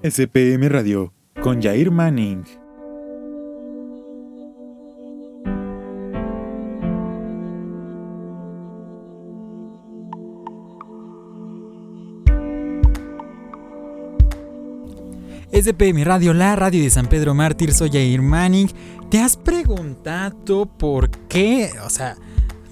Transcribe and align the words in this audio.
SPM 0.00 0.68
Radio 0.68 1.12
con 1.42 1.60
Jair 1.60 1.90
Manning. 1.90 2.44
SPM 15.50 16.04
Radio, 16.04 16.32
la 16.32 16.54
radio 16.54 16.80
de 16.80 16.90
San 16.90 17.06
Pedro 17.08 17.34
Mártir, 17.34 17.72
soy 17.72 17.90
Jair 17.90 18.22
Manning. 18.22 18.70
¿Te 19.10 19.18
has 19.18 19.36
preguntado 19.36 20.66
por 20.66 21.10
qué? 21.26 21.70
O 21.84 21.90
sea, 21.90 22.14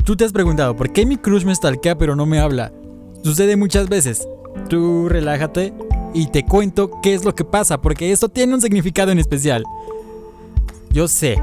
tú 0.05 0.15
te 0.15 0.25
has 0.25 0.33
preguntado 0.33 0.77
por 0.77 0.93
qué 0.93 1.05
mi 1.05 1.17
crush 1.17 1.45
me 1.45 1.53
stalkea 1.53 1.99
pero 1.99 2.15
no 2.15 2.25
me 2.25 2.39
habla. 2.39 2.73
Sucede 3.25 3.57
muchas 3.57 3.89
veces. 3.89 4.29
Tú 4.69 5.09
relájate 5.09 5.75
y 6.17 6.29
te 6.29 6.46
cuento 6.46 6.91
qué 7.03 7.12
es 7.12 7.27
lo 7.27 7.35
que 7.35 7.45
pasa, 7.45 7.83
porque 7.83 8.11
esto 8.11 8.30
tiene 8.30 8.55
un 8.55 8.62
significado 8.62 9.12
en 9.12 9.19
especial. 9.19 9.65
Yo 10.91 11.09
sé, 11.09 11.37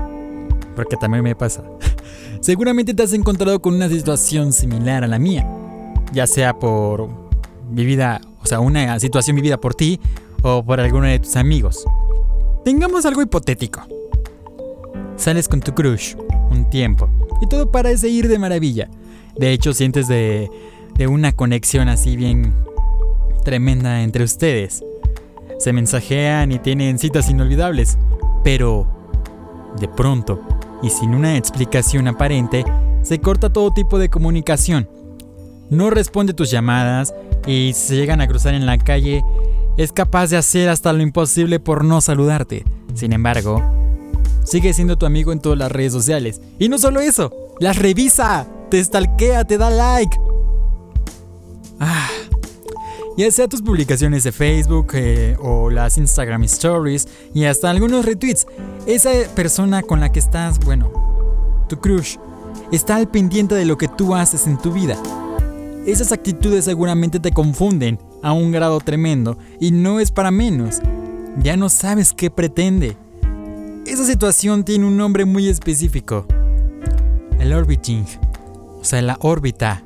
porque 0.75 0.97
también 0.97 1.23
me 1.23 1.35
pasa. 1.35 1.63
Seguramente 2.41 2.95
te 2.95 3.03
has 3.03 3.13
encontrado 3.13 3.61
con 3.61 3.75
una 3.75 3.87
situación 3.87 4.51
similar 4.51 5.03
a 5.03 5.07
la 5.07 5.19
mía, 5.19 5.47
ya 6.11 6.25
sea 6.25 6.57
por 6.57 7.07
vivida, 7.69 8.19
o 8.41 8.47
sea, 8.47 8.61
una 8.61 8.99
situación 8.99 9.35
vivida 9.35 9.61
por 9.61 9.75
ti 9.75 9.99
o 10.41 10.65
por 10.65 10.79
alguno 10.79 11.05
de 11.05 11.19
tus 11.19 11.35
amigos. 11.35 11.85
Tengamos 12.65 13.05
algo 13.05 13.21
hipotético. 13.21 13.81
Sales 15.17 15.47
con 15.47 15.61
tu 15.61 15.75
crush 15.75 16.15
un 16.49 16.67
tiempo 16.71 17.07
y 17.43 17.47
todo 17.47 17.69
parece 17.69 18.09
ir 18.09 18.27
de 18.27 18.39
maravilla. 18.39 18.89
De 19.37 19.51
hecho, 19.51 19.71
sientes 19.71 20.07
de, 20.07 20.49
de 20.95 21.05
una 21.05 21.31
conexión 21.31 21.89
así 21.89 22.15
bien 22.15 22.55
tremenda 23.43 24.01
entre 24.01 24.23
ustedes. 24.23 24.83
Se 25.59 25.73
mensajean 25.73 26.51
y 26.51 26.59
tienen 26.59 26.99
citas 26.99 27.29
inolvidables. 27.29 27.97
Pero, 28.43 28.87
de 29.79 29.87
pronto, 29.87 30.41
y 30.81 30.89
sin 30.89 31.13
una 31.15 31.37
explicación 31.37 32.07
aparente, 32.07 32.65
se 33.03 33.19
corta 33.19 33.51
todo 33.51 33.71
tipo 33.71 33.99
de 33.99 34.09
comunicación. 34.09 34.89
No 35.69 35.89
responde 35.89 36.33
tus 36.33 36.51
llamadas 36.51 37.13
y 37.45 37.73
si 37.73 37.87
se 37.87 37.95
llegan 37.95 38.21
a 38.21 38.27
cruzar 38.27 38.53
en 38.53 38.65
la 38.65 38.77
calle, 38.77 39.23
es 39.77 39.91
capaz 39.91 40.29
de 40.29 40.37
hacer 40.37 40.69
hasta 40.69 40.93
lo 40.93 41.01
imposible 41.01 41.59
por 41.59 41.83
no 41.83 42.01
saludarte. 42.01 42.63
Sin 42.93 43.13
embargo, 43.13 43.61
sigue 44.43 44.73
siendo 44.73 44.97
tu 44.97 45.05
amigo 45.05 45.31
en 45.31 45.39
todas 45.39 45.57
las 45.57 45.71
redes 45.71 45.93
sociales. 45.93 46.41
Y 46.59 46.69
no 46.69 46.77
solo 46.77 46.99
eso, 46.99 47.31
las 47.59 47.77
revisa, 47.77 48.47
te 48.69 48.83
stalkea, 48.83 49.45
te 49.45 49.57
da 49.57 49.69
like. 49.69 50.17
Ah, 51.79 52.09
ya 53.17 53.29
sea 53.31 53.47
tus 53.47 53.61
publicaciones 53.61 54.23
de 54.23 54.31
Facebook 54.31 54.91
eh, 54.93 55.35
o 55.39 55.69
las 55.69 55.97
Instagram 55.97 56.43
Stories 56.43 57.07
y 57.33 57.45
hasta 57.45 57.69
algunos 57.69 58.05
retweets. 58.05 58.47
Esa 58.85 59.11
persona 59.35 59.81
con 59.83 59.99
la 59.99 60.11
que 60.11 60.19
estás, 60.19 60.59
bueno, 60.59 60.91
tu 61.69 61.79
crush, 61.79 62.17
está 62.71 62.95
al 62.95 63.09
pendiente 63.09 63.55
de 63.55 63.65
lo 63.65 63.77
que 63.77 63.87
tú 63.87 64.15
haces 64.15 64.47
en 64.47 64.57
tu 64.57 64.71
vida. 64.71 64.97
Esas 65.85 66.11
actitudes 66.11 66.65
seguramente 66.65 67.19
te 67.19 67.31
confunden 67.31 67.99
a 68.21 68.31
un 68.31 68.51
grado 68.51 68.79
tremendo 68.79 69.37
y 69.59 69.71
no 69.71 69.99
es 69.99 70.11
para 70.11 70.31
menos. 70.31 70.79
Ya 71.41 71.57
no 71.57 71.69
sabes 71.69 72.13
qué 72.13 72.31
pretende. 72.31 72.95
Esa 73.85 74.05
situación 74.05 74.63
tiene 74.63 74.85
un 74.85 74.95
nombre 74.95 75.25
muy 75.25 75.49
específico. 75.49 76.25
El 77.39 77.51
orbiting, 77.53 78.05
o 78.79 78.83
sea, 78.83 79.01
la 79.01 79.17
órbita. 79.19 79.83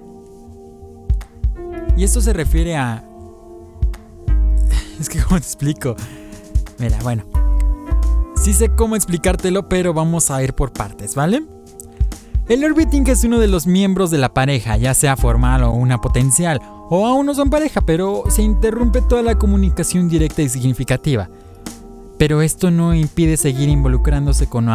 Y 1.98 2.03
esto 2.03 2.22
se 2.22 2.31
refiere 2.31 2.75
a... 2.75 3.06
Es 4.99 5.09
que 5.09 5.21
cómo 5.21 5.39
te 5.39 5.45
explico. 5.45 5.95
Mira, 6.79 6.97
bueno. 7.03 7.23
Sí 8.35 8.53
sé 8.53 8.69
cómo 8.69 8.95
explicártelo, 8.95 9.67
pero 9.67 9.93
vamos 9.93 10.31
a 10.31 10.41
ir 10.43 10.53
por 10.53 10.71
partes, 10.71 11.15
¿vale? 11.15 11.43
El 12.47 12.63
orbiting 12.63 13.07
es 13.09 13.23
uno 13.23 13.39
de 13.39 13.47
los 13.47 13.67
miembros 13.67 14.09
de 14.09 14.19
la 14.19 14.33
pareja, 14.33 14.77
ya 14.77 14.93
sea 14.93 15.17
formal 15.17 15.63
o 15.63 15.71
una 15.71 15.99
potencial, 15.99 16.61
o 16.89 17.05
aún 17.05 17.25
no 17.25 17.33
son 17.33 17.49
pareja, 17.49 17.81
pero 17.81 18.23
se 18.30 18.41
interrumpe 18.41 19.02
toda 19.02 19.21
la 19.21 19.37
comunicación 19.37 20.07
directa 20.07 20.43
y 20.43 20.49
significativa. 20.49 21.30
Pero 22.17 22.41
esto 22.41 22.71
no 22.71 22.93
impide 22.93 23.36
seguir 23.36 23.67
involucrándose 23.67 24.47
con 24.47 24.67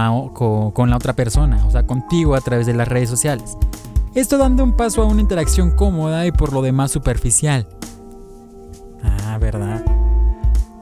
con 0.75 0.91
la 0.91 0.97
otra 0.97 1.15
persona, 1.15 1.65
o 1.67 1.71
sea, 1.71 1.87
contigo 1.87 2.35
a 2.35 2.41
través 2.41 2.67
de 2.67 2.75
las 2.75 2.89
redes 2.89 3.09
sociales. 3.09 3.57
Esto 4.15 4.37
dando 4.37 4.63
un 4.65 4.77
paso 4.77 5.01
a 5.01 5.07
una 5.07 5.23
interacción 5.23 5.71
cómoda 5.71 6.27
y 6.27 6.33
por 6.33 6.53
lo 6.53 6.61
demás 6.61 6.91
superficial. 6.91 7.67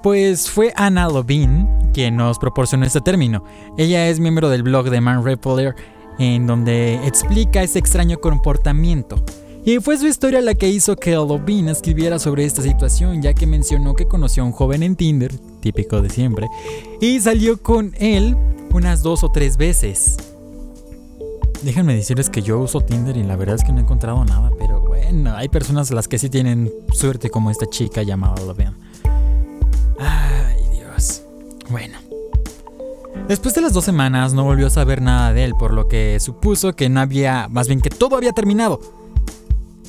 Pues 0.02 0.50
fue 0.50 0.72
Anna 0.76 1.08
Levine 1.08 1.80
quien 1.92 2.16
nos 2.16 2.38
proporcionó 2.38 2.86
este 2.86 3.00
término. 3.00 3.44
Ella 3.76 4.08
es 4.08 4.20
miembro 4.20 4.48
del 4.48 4.62
blog 4.62 4.90
de 4.90 5.00
Man 5.00 5.24
Repeller 5.24 5.74
en 6.18 6.46
donde 6.46 6.94
explica 7.06 7.62
ese 7.62 7.78
extraño 7.78 8.18
comportamiento. 8.18 9.22
Y 9.64 9.78
fue 9.78 9.98
su 9.98 10.06
historia 10.06 10.40
la 10.40 10.54
que 10.54 10.68
hizo 10.68 10.96
que 10.96 11.10
Levine 11.10 11.70
escribiera 11.70 12.18
sobre 12.18 12.44
esta 12.44 12.62
situación, 12.62 13.20
ya 13.20 13.34
que 13.34 13.46
mencionó 13.46 13.94
que 13.94 14.06
conoció 14.06 14.42
a 14.42 14.46
un 14.46 14.52
joven 14.52 14.82
en 14.82 14.96
Tinder, 14.96 15.36
típico 15.60 16.00
de 16.00 16.08
siempre, 16.08 16.48
y 17.00 17.20
salió 17.20 17.60
con 17.62 17.94
él 17.98 18.36
unas 18.72 19.02
dos 19.02 19.22
o 19.22 19.30
tres 19.30 19.58
veces. 19.58 20.16
Déjenme 21.62 21.94
decirles 21.94 22.30
que 22.30 22.40
yo 22.40 22.58
uso 22.58 22.80
Tinder 22.80 23.18
y 23.18 23.22
la 23.22 23.36
verdad 23.36 23.56
es 23.56 23.64
que 23.64 23.72
no 23.72 23.78
he 23.78 23.82
encontrado 23.82 24.24
nada, 24.24 24.50
pero 24.58 24.80
bueno, 24.80 25.36
hay 25.36 25.50
personas 25.50 25.90
a 25.90 25.94
las 25.94 26.08
que 26.08 26.18
sí 26.18 26.30
tienen 26.30 26.72
suerte 26.92 27.28
como 27.28 27.50
esta 27.50 27.66
chica 27.66 28.02
llamada 28.02 28.42
Levine. 28.46 28.74
Bueno. 31.70 31.98
Después 33.28 33.54
de 33.54 33.60
las 33.60 33.72
dos 33.72 33.84
semanas 33.84 34.34
no 34.34 34.44
volvió 34.44 34.66
a 34.66 34.70
saber 34.70 35.00
nada 35.00 35.32
de 35.32 35.44
él, 35.44 35.54
por 35.58 35.72
lo 35.72 35.88
que 35.88 36.18
supuso 36.20 36.74
que 36.74 36.88
no 36.88 37.00
había, 37.00 37.48
más 37.48 37.68
bien 37.68 37.80
que 37.80 37.90
todo 37.90 38.16
había 38.16 38.32
terminado. 38.32 38.80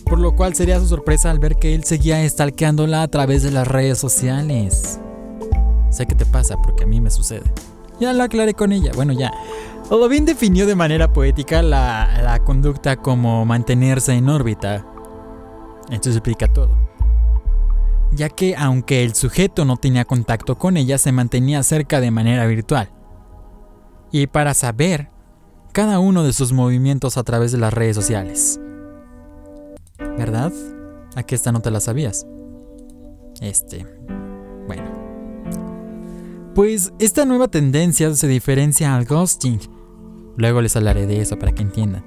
Por 0.06 0.20
lo 0.20 0.36
cual 0.36 0.54
sería 0.54 0.80
su 0.80 0.88
sorpresa 0.88 1.32
al 1.32 1.40
ver 1.40 1.56
que 1.56 1.74
él 1.74 1.84
seguía 1.84 2.28
stalkeándola 2.28 3.02
a 3.02 3.08
través 3.08 3.44
de 3.44 3.52
las 3.52 3.68
redes 3.68 3.98
sociales. 3.98 5.00
Sé 5.90 6.06
que 6.06 6.16
te 6.16 6.26
pasa 6.26 6.62
porque 6.62 6.84
a 6.84 6.88
mí 6.88 7.02
me 7.02 7.10
sucede. 7.10 7.44
Ya 8.00 8.14
lo 8.14 8.24
aclaré 8.24 8.54
con 8.54 8.72
ella, 8.72 8.92
bueno 8.96 9.14
ya. 9.14 9.32
Olovin 9.90 10.26
definió 10.26 10.66
de 10.66 10.76
manera 10.76 11.12
poética 11.12 11.62
la, 11.62 12.22
la 12.22 12.44
conducta 12.44 12.96
como 12.96 13.46
mantenerse 13.46 14.14
en 14.14 14.30
órbita. 14.30 14.86
Esto 15.90 16.10
explica 16.10 16.48
todo. 16.48 16.91
Ya 18.14 18.30
que 18.30 18.56
aunque 18.58 19.04
el 19.04 19.16
sujeto 19.16 19.66
no 19.66 19.78
tenía 19.78 20.06
contacto 20.06 20.58
con 20.58 20.78
ella, 20.78 20.98
se 20.98 21.12
mantenía 21.12 21.64
cerca 21.64 22.02
de 22.02 22.12
manera 22.12 22.46
virtual 22.46 22.92
y 24.12 24.28
para 24.28 24.54
saber 24.54 25.10
cada 25.72 26.00
uno 26.00 26.24
de 26.24 26.34
sus 26.34 26.52
movimientos 26.52 27.18
a 27.18 27.24
través 27.24 27.52
de 27.52 27.58
las 27.58 27.74
redes 27.74 27.96
sociales. 27.96 28.60
¿Verdad? 30.18 30.52
Aquí 31.16 31.36
esta 31.36 31.52
no 31.52 31.62
te 31.62 31.72
la 31.72 31.80
sabías. 31.80 32.28
Este. 33.40 33.86
Bueno. 34.68 34.84
Pues 36.54 36.92
esta 37.00 37.26
nueva 37.26 37.48
tendencia 37.48 38.14
se 38.14 38.28
diferencia 38.28 38.94
al 38.96 39.06
ghosting. 39.06 39.60
Luego 40.36 40.62
les 40.62 40.76
hablaré 40.76 41.08
de 41.08 41.22
eso 41.22 41.40
para 41.40 41.54
que 41.54 41.62
entiendan. 41.62 42.04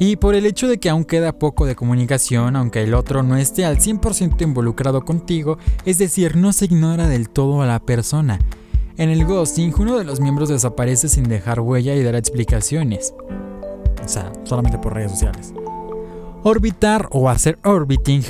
Y 0.00 0.16
por 0.16 0.34
el 0.34 0.46
hecho 0.46 0.66
de 0.66 0.78
que 0.78 0.88
aún 0.88 1.04
queda 1.04 1.38
poco 1.38 1.66
de 1.66 1.76
comunicación, 1.76 2.56
aunque 2.56 2.82
el 2.82 2.94
otro 2.94 3.22
no 3.22 3.36
esté 3.36 3.66
al 3.66 3.76
100% 3.76 4.40
involucrado 4.40 5.04
contigo, 5.04 5.58
es 5.84 5.98
decir, 5.98 6.36
no 6.36 6.54
se 6.54 6.64
ignora 6.64 7.06
del 7.06 7.28
todo 7.28 7.60
a 7.60 7.66
la 7.66 7.80
persona, 7.80 8.38
en 8.96 9.10
el 9.10 9.24
ghosting, 9.24 9.74
uno 9.78 9.98
de 9.98 10.04
los 10.04 10.20
miembros 10.20 10.48
desaparece 10.48 11.08
sin 11.08 11.24
dejar 11.24 11.60
huella 11.60 11.94
y 11.94 12.02
dar 12.02 12.14
explicaciones. 12.16 13.14
O 14.04 14.08
sea, 14.08 14.32
solamente 14.44 14.78
por 14.78 14.94
redes 14.94 15.12
sociales. 15.12 15.54
Orbitar 16.42 17.06
o 17.10 17.28
hacer 17.28 17.58
orbiting 17.64 18.24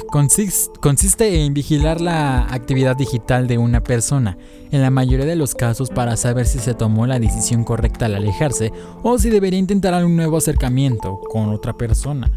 consiste 0.80 1.44
en 1.44 1.54
vigilar 1.54 2.00
la 2.00 2.42
actividad 2.52 2.96
digital 2.96 3.46
de 3.46 3.56
una 3.56 3.82
persona, 3.82 4.36
en 4.72 4.82
la 4.82 4.90
mayoría 4.90 5.26
de 5.26 5.36
los 5.36 5.54
casos 5.54 5.90
para 5.90 6.16
saber 6.16 6.46
si 6.46 6.58
se 6.58 6.74
tomó 6.74 7.06
la 7.06 7.20
decisión 7.20 7.62
correcta 7.62 8.06
al 8.06 8.16
alejarse 8.16 8.72
o 9.04 9.16
si 9.18 9.30
debería 9.30 9.60
intentar 9.60 10.04
un 10.04 10.16
nuevo 10.16 10.38
acercamiento 10.38 11.20
con 11.30 11.50
otra 11.50 11.72
persona. 11.72 12.28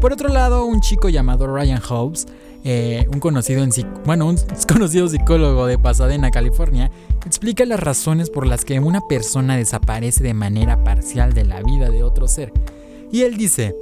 Por 0.00 0.12
otro 0.12 0.28
lado, 0.28 0.64
un 0.64 0.80
chico 0.80 1.08
llamado 1.08 1.46
Ryan 1.46 1.82
Hobbs 1.82 2.26
eh, 2.62 3.06
un, 3.10 3.20
conocido 3.20 3.64
en, 3.64 3.70
bueno, 4.04 4.26
un 4.26 4.36
conocido 4.72 5.08
psicólogo 5.08 5.66
de 5.66 5.78
Pasadena, 5.78 6.30
California, 6.30 6.90
explica 7.26 7.64
las 7.64 7.80
razones 7.80 8.30
por 8.30 8.46
las 8.46 8.64
que 8.64 8.78
una 8.78 9.00
persona 9.08 9.56
desaparece 9.56 10.22
de 10.22 10.34
manera 10.34 10.84
parcial 10.84 11.32
de 11.32 11.44
la 11.44 11.62
vida 11.62 11.90
de 11.90 12.02
otro 12.02 12.28
ser. 12.28 12.52
Y 13.10 13.22
él 13.22 13.36
dice, 13.36 13.74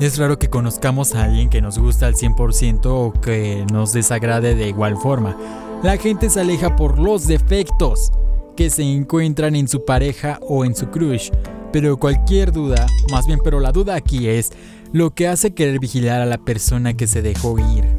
es 0.00 0.18
raro 0.18 0.38
que 0.38 0.50
conozcamos 0.50 1.14
a 1.14 1.24
alguien 1.24 1.48
que 1.48 1.60
nos 1.62 1.78
gusta 1.78 2.06
al 2.06 2.14
100% 2.14 2.86
o 2.86 3.12
que 3.20 3.64
nos 3.72 3.92
desagrade 3.92 4.54
de 4.54 4.68
igual 4.68 4.96
forma. 4.96 5.36
La 5.82 5.96
gente 5.96 6.30
se 6.30 6.40
aleja 6.40 6.76
por 6.76 6.98
los 6.98 7.26
defectos 7.26 8.12
que 8.56 8.70
se 8.70 8.82
encuentran 8.82 9.56
en 9.56 9.68
su 9.68 9.84
pareja 9.84 10.38
o 10.42 10.64
en 10.64 10.74
su 10.74 10.88
crush. 10.88 11.30
Pero 11.72 11.96
cualquier 11.96 12.52
duda, 12.52 12.86
más 13.10 13.26
bien, 13.26 13.40
pero 13.42 13.60
la 13.60 13.72
duda 13.72 13.94
aquí 13.94 14.28
es, 14.28 14.52
lo 14.92 15.10
que 15.10 15.26
hace 15.26 15.54
querer 15.54 15.80
vigilar 15.80 16.20
a 16.20 16.26
la 16.26 16.38
persona 16.38 16.94
que 16.94 17.06
se 17.06 17.20
dejó 17.20 17.58
ir. 17.58 17.93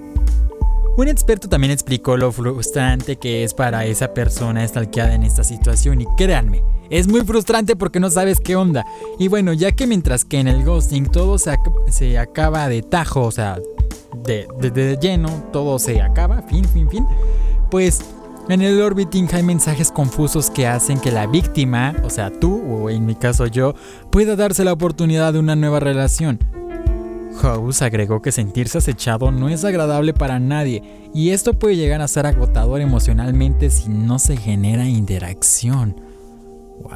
Un 0.98 1.10
experto 1.10 1.50
también 1.50 1.72
explicó 1.72 2.16
lo 2.16 2.32
frustrante 2.32 3.18
que 3.18 3.44
es 3.44 3.54
para 3.54 3.86
esa 3.86 4.14
persona 4.14 4.64
estalqueada 4.64 5.14
en 5.14 5.24
esta 5.24 5.44
situación 5.44 6.00
y 6.00 6.06
créanme, 6.16 6.64
es 6.90 7.08
muy 7.08 7.22
frustrante 7.22 7.76
porque 7.76 8.00
no 8.00 8.10
sabes 8.10 8.40
qué 8.40 8.56
onda. 8.56 8.86
Y 9.20 9.28
bueno, 9.28 9.52
ya 9.52 9.74
que 9.74 9.88
mientras 9.88 10.24
que 10.24 10.40
en 10.40 10.48
el 10.48 10.64
ghosting 10.64 11.08
todo 11.08 11.38
se, 11.38 12.18
acaba 12.18 12.70
de 12.70 12.82
tajo, 12.82 13.24
o 13.24 13.32
sea, 13.32 13.60
de, 14.24 14.48
de 14.62 14.98
lleno, 15.02 15.30
todo 15.52 15.80
se 15.80 16.02
acaba, 16.02 16.42
fin, 16.44 16.64
fin, 16.64 16.90
fin, 16.90 17.06
pues 17.70 18.00
en 18.48 18.62
el 18.62 18.80
orbiting 18.82 19.28
hay 19.34 19.44
mensajes 19.44 19.92
confusos 19.92 20.50
que 20.50 20.68
hacen 20.68 21.00
que 21.00 21.12
la 21.12 21.28
víctima, 21.28 21.96
o 22.04 22.10
sea 22.10 22.32
tú 22.32 22.62
o 22.62 22.90
en 22.90 23.06
mi 23.06 23.16
caso 23.16 23.48
yo, 23.48 23.74
pueda 24.12 24.36
darse 24.36 24.64
la 24.64 24.72
oportunidad 24.72 25.34
de 25.34 25.40
una 25.40 25.58
nueva 25.58 25.82
relación. 25.82 26.40
House 27.42 27.82
agregó 27.82 28.22
que 28.22 28.32
sentirse 28.32 28.78
acechado 28.78 29.32
no 29.32 29.50
es 29.50 29.64
agradable 29.64 30.14
para 30.14 30.40
nadie 30.40 30.84
y 31.14 31.30
esto 31.30 31.54
puede 31.54 31.76
llegar 31.76 32.02
a 32.02 32.08
ser 32.08 32.26
agotador 32.26 32.82
emocionalmente 32.82 33.70
si 33.70 33.90
no 33.90 34.20
se 34.20 34.38
genera 34.38 34.86
interacción. 34.86 35.96
Wow. 36.82 36.94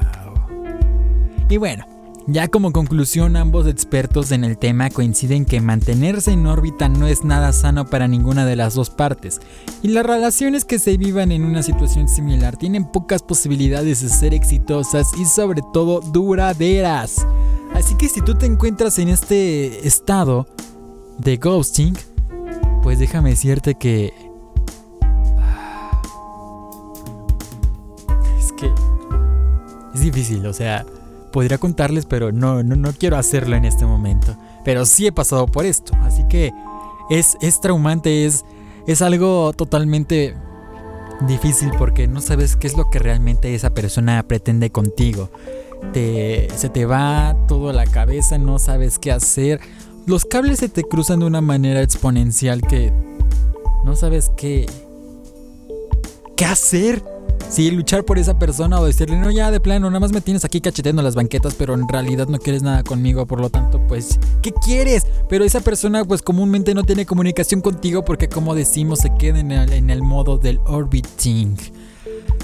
Y 1.50 1.58
bueno, 1.58 1.86
ya 2.32 2.48
como 2.48 2.72
conclusión, 2.72 3.36
ambos 3.36 3.66
expertos 3.66 4.32
en 4.32 4.44
el 4.44 4.60
tema 4.60 4.92
coinciden 4.92 5.46
que 5.46 5.62
mantenerse 5.62 6.32
en 6.32 6.46
órbita 6.46 6.88
no 6.88 7.08
es 7.08 7.24
nada 7.24 7.52
sano 7.54 7.88
para 7.88 8.08
ninguna 8.08 8.46
de 8.46 8.56
las 8.56 8.76
dos 8.76 8.92
partes, 8.92 9.40
y 9.82 9.88
las 9.88 10.06
relaciones 10.06 10.64
que 10.64 10.78
se 10.78 10.96
vivan 10.98 11.32
en 11.32 11.44
una 11.44 11.64
situación 11.64 12.08
similar 12.08 12.56
tienen 12.56 12.86
pocas 12.86 13.24
posibilidades 13.24 14.02
de 14.02 14.10
ser 14.10 14.36
exitosas 14.36 15.08
y 15.20 15.26
sobre 15.26 15.62
todo 15.74 16.02
duraderas. 16.02 17.26
Así 17.74 17.96
que 17.96 18.10
si 18.10 18.22
tú 18.22 18.36
te 18.36 18.46
encuentras 18.46 19.00
en 19.00 19.10
este 19.10 19.88
estado 19.88 20.48
de 21.18 21.38
ghosting, 21.38 21.98
pues 22.84 23.00
déjame 23.00 23.32
decirte 23.32 23.76
que... 23.76 24.14
Es 28.38 28.52
que... 28.54 28.72
Es 29.94 30.02
difícil, 30.02 30.46
o 30.46 30.54
sea, 30.54 30.86
podría 31.32 31.58
contarles, 31.58 32.06
pero 32.06 32.32
no, 32.32 32.64
no, 32.64 32.76
no 32.76 32.94
quiero 32.94 33.18
hacerlo 33.18 33.56
en 33.56 33.66
este 33.66 33.86
momento. 33.86 34.36
Pero 34.64 34.86
sí 34.86 35.08
he 35.08 35.12
pasado 35.12 35.46
por 35.48 35.66
esto, 35.66 35.94
así 36.04 36.24
que 36.28 36.52
es, 37.10 37.38
es 37.42 37.62
traumante, 37.62 38.26
es, 38.26 38.46
es 38.88 39.02
algo 39.02 39.54
totalmente 39.54 40.36
difícil 41.28 41.72
porque 41.78 42.08
no 42.08 42.22
sabes 42.22 42.56
qué 42.56 42.68
es 42.68 42.78
lo 42.78 42.90
que 42.90 43.00
realmente 43.00 43.54
esa 43.54 43.72
persona 43.72 44.24
pretende 44.24 44.70
contigo 44.70 45.30
te, 45.94 46.48
se 46.56 46.70
te 46.70 46.86
va 46.86 47.36
todo 47.48 47.74
la 47.74 47.86
cabeza, 47.86 48.38
no 48.38 48.60
sabes 48.60 49.00
qué 49.00 49.12
hacer. 49.12 49.60
Los 50.06 50.26
cables 50.26 50.60
se 50.60 50.70
te 50.70 50.84
cruzan 50.84 51.20
de 51.20 51.26
una 51.26 51.42
manera 51.42 51.82
exponencial 51.82 52.62
que 52.62 52.92
no 53.84 53.96
sabes 53.96 54.32
qué, 54.36 54.66
qué 56.36 56.46
hacer. 56.46 57.04
Si 57.50 57.72
luchar 57.72 58.06
por 58.06 58.20
esa 58.20 58.38
persona 58.38 58.80
o 58.80 58.86
decirle, 58.86 59.18
no, 59.18 59.32
ya 59.32 59.50
de 59.50 59.60
plano, 59.60 59.90
nada 59.90 60.00
más 60.00 60.12
me 60.12 60.22
tienes 60.22 60.46
aquí 60.46 60.62
cacheteando 60.62 61.02
las 61.02 61.16
banquetas, 61.16 61.56
pero 61.56 61.74
en 61.74 61.88
realidad 61.88 62.28
no 62.28 62.38
quieres 62.38 62.62
nada 62.62 62.84
conmigo, 62.84 63.26
por 63.26 63.42
lo 63.42 63.50
tanto, 63.50 63.80
pues, 63.88 64.20
¿qué 64.44 64.52
quieres? 64.52 65.08
Pero 65.30 65.44
esa 65.44 65.60
persona, 65.60 66.06
pues, 66.06 66.22
comúnmente 66.22 66.76
no 66.76 66.84
tiene 66.84 67.08
comunicación 67.08 67.62
contigo 67.62 68.06
porque, 68.06 68.30
como 68.30 68.54
decimos, 68.54 69.00
se 69.00 69.16
queda 69.16 69.40
en 69.40 69.90
el 69.90 70.04
modo 70.04 70.38
del 70.38 70.60
orbiting. 70.66 71.56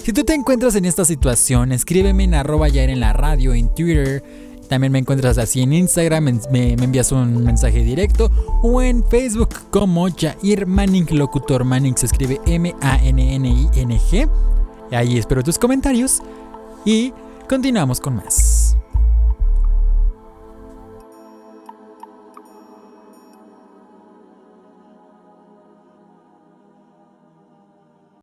Si 0.06 0.14
tú 0.14 0.24
te 0.24 0.36
encuentras 0.36 0.76
en 0.76 0.86
esta 0.86 1.04
situación, 1.04 1.72
escríbeme 1.72 2.26
en 2.26 2.36
arroba 2.36 2.68
ya 2.68 2.84
en 2.84 3.00
la 3.00 3.12
radio, 3.12 3.56
en 3.56 3.74
Twitter. 3.74 4.24
También 4.70 4.92
me 4.92 5.00
encuentras 5.00 5.40
así 5.40 5.64
en 5.64 5.74
Instagram, 5.74 6.42
me, 6.52 6.74
envías 6.74 7.12
un 7.12 7.44
mensaje 7.44 7.84
directo 7.84 8.30
o 8.62 8.84
en 8.84 9.04
Facebook 9.04 9.50
como 9.72 10.08
Jair 10.16 10.68
Manning, 10.68 11.08
locutor 11.10 11.64
Manning, 11.64 11.98
se 11.98 12.06
escribe 12.06 12.40
M-A-N-N-I-N-G. 12.46 14.30
Ahí 14.92 15.18
espero 15.18 15.42
tus 15.42 15.58
comentarios 15.58 16.22
y 16.86 17.12
continuamos 17.50 18.00
con 18.00 18.18
más. 18.18 18.55